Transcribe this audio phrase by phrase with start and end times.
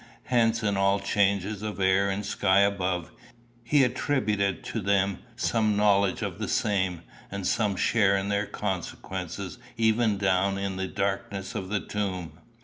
[0.23, 3.11] Hence in all changes of air and sky above,
[3.63, 9.59] he attributed to them some knowledge of the same, and some share in their consequences
[9.77, 12.39] even down in the darkness of the tomb.